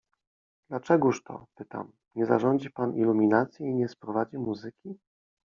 „Dlaczegóż 0.69 1.23
to— 1.23 1.45
pytam— 1.57 1.91
nie 2.15 2.25
zarządzi 2.25 2.69
pan 2.71 2.95
iluminacji 2.95 3.65
i 3.65 3.75
nie 3.75 3.89
sprowadzi 3.89 4.37
muzyki?”. 4.37 4.99